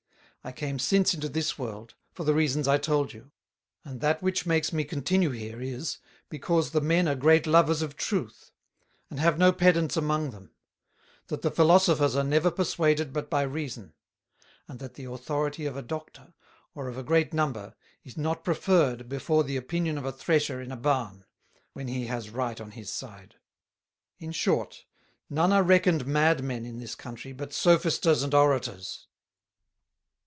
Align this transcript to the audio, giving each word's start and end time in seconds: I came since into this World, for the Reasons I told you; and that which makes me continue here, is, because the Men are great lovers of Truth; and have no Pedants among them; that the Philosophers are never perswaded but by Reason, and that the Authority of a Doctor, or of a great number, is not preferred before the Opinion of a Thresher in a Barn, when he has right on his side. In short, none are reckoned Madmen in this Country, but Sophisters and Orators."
I 0.43 0.51
came 0.51 0.79
since 0.79 1.13
into 1.13 1.29
this 1.29 1.59
World, 1.59 1.93
for 2.13 2.23
the 2.23 2.33
Reasons 2.33 2.67
I 2.67 2.79
told 2.79 3.13
you; 3.13 3.29
and 3.85 4.01
that 4.01 4.23
which 4.23 4.47
makes 4.47 4.73
me 4.73 4.83
continue 4.83 5.29
here, 5.29 5.61
is, 5.61 5.99
because 6.29 6.71
the 6.71 6.81
Men 6.81 7.07
are 7.07 7.13
great 7.13 7.45
lovers 7.45 7.83
of 7.83 7.95
Truth; 7.95 8.51
and 9.11 9.19
have 9.19 9.37
no 9.37 9.53
Pedants 9.53 9.95
among 9.97 10.31
them; 10.31 10.49
that 11.27 11.43
the 11.43 11.51
Philosophers 11.51 12.15
are 12.15 12.23
never 12.23 12.49
perswaded 12.49 13.13
but 13.13 13.29
by 13.29 13.43
Reason, 13.43 13.93
and 14.67 14.79
that 14.79 14.95
the 14.95 15.03
Authority 15.05 15.67
of 15.67 15.77
a 15.77 15.83
Doctor, 15.83 16.33
or 16.73 16.87
of 16.87 16.97
a 16.97 17.03
great 17.03 17.35
number, 17.35 17.75
is 18.03 18.17
not 18.17 18.43
preferred 18.43 19.07
before 19.07 19.43
the 19.43 19.57
Opinion 19.57 19.95
of 19.95 20.05
a 20.05 20.11
Thresher 20.11 20.59
in 20.59 20.71
a 20.71 20.75
Barn, 20.75 21.23
when 21.73 21.87
he 21.87 22.07
has 22.07 22.31
right 22.31 22.59
on 22.59 22.71
his 22.71 22.89
side. 22.91 23.35
In 24.17 24.31
short, 24.31 24.85
none 25.29 25.53
are 25.53 25.61
reckoned 25.61 26.07
Madmen 26.07 26.65
in 26.65 26.79
this 26.79 26.95
Country, 26.95 27.31
but 27.31 27.53
Sophisters 27.53 28.23
and 28.23 28.33
Orators." 28.33 29.05